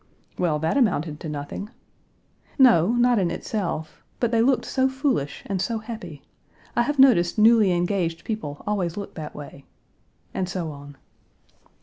[0.35, 1.69] "Well, that amounted to nothing."
[2.57, 4.01] "No, not in itself.
[4.19, 6.23] But they looked so foolish and so happy.
[6.75, 9.63] I have noticed newly engaged people always look that way."
[10.33, 10.97] And so on.